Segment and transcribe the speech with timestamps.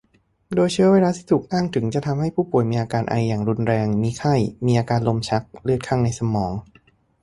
[0.55, 4.35] โดยเชื้อไวรัสที่ถูกอ้างถึงจะทำให้ผู้ป่วยมีอาการไออย่างรุนแรง มีไข้
[4.65, 6.53] มีอาการลมชัก เลือดคั่งในสมอง